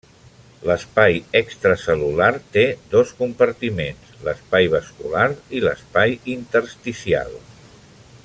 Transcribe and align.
L'espai 0.67 1.17
extracel·lular 1.39 2.29
té 2.55 2.63
dos 2.95 3.11
compartiments: 3.19 4.15
l'espai 4.29 4.71
vascular 4.77 5.29
i 5.59 5.63
l'espai 5.67 6.17
intersticial. 6.39 7.33